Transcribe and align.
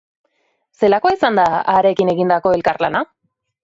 Zelakoa 0.79 1.13
izan 1.17 1.39
da 1.41 1.47
harekin 1.77 2.13
egindako 2.17 2.59
elkarlana? 2.61 3.09